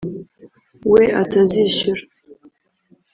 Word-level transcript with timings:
we 0.93 1.03
atazishyura 1.21 2.03